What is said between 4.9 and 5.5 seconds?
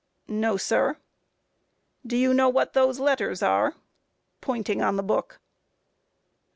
the book.